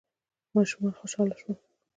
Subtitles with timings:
[0.55, 1.57] ماشومان خوشحاله شول.